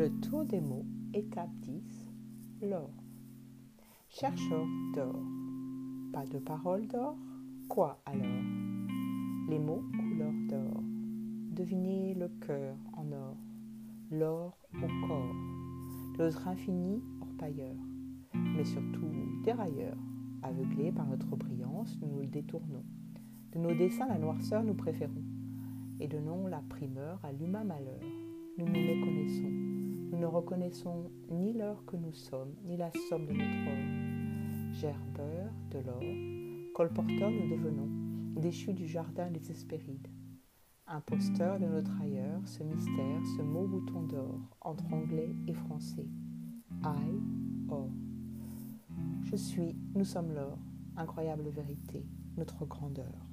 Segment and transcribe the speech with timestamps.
[0.00, 2.10] Le tour des mots, étape 10,
[2.62, 2.90] l'or.
[4.08, 5.20] Chercheur d'or.
[6.10, 7.18] Pas de parole d'or
[7.68, 8.26] Quoi alors?
[9.50, 10.82] Les mots couleur d'or.
[11.52, 13.36] Devinez le cœur en or,
[14.10, 15.36] l'or au corps,
[16.18, 17.76] l'autre infini orpailleur,
[18.32, 19.12] mais surtout
[19.44, 19.98] dérailleur.
[20.42, 22.86] Aveuglés par notre brillance, nous nous le détournons.
[23.52, 25.24] De nos dessins, la noirceur nous préférons,
[26.00, 28.00] et donnons la primeur à l'humain malheur.
[28.56, 29.69] Nous nous méconnaissons.
[30.30, 34.72] Reconnaissons ni l'heure que nous sommes, ni la somme de notre or.
[34.72, 37.88] Gerbeur de l'or, colporteur nous devenons,
[38.40, 40.06] déchus du jardin des Hespérides.
[40.86, 46.06] Imposteur de notre ailleurs, ce mystère, ce mot bouton d'or, entre anglais et français.
[46.84, 47.90] I, or.
[49.24, 50.58] Je suis, nous sommes l'or,
[50.96, 53.26] incroyable vérité, notre grandeur.